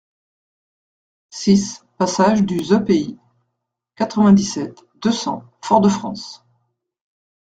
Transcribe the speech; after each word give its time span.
six 1.29 1.85
passage 1.99 2.41
du 2.41 2.57
The 2.57 2.79
Pays, 2.83 3.19
quatre-vingt-dix-sept, 3.95 4.83
deux 4.95 5.11
cents, 5.11 5.43
Fort-de-France 5.61 6.43